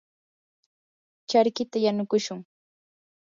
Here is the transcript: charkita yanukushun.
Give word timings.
charkita 1.29 1.77
yanukushun. 1.85 2.39